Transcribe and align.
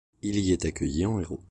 Il 0.23 0.39
y 0.39 0.51
est 0.51 0.65
accueilli 0.65 1.05
en 1.05 1.19
héros. 1.19 1.39